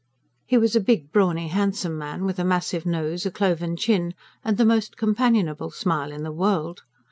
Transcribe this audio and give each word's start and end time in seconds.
He 0.47 0.57
was 0.57 0.75
a 0.75 0.79
big, 0.81 1.11
brawny, 1.11 1.49
handsome 1.49 1.95
man, 1.95 2.25
with 2.25 2.39
a 2.39 2.43
massive 2.43 2.87
nose, 2.87 3.23
a 3.27 3.29
cloven 3.29 3.77
chin, 3.77 4.15
and 4.43 4.57
the 4.57 4.65
most 4.65 4.97
companionable 4.97 5.69
smile 5.69 6.11
in 6.11 6.23
the 6.23 6.31
world. 6.31 6.81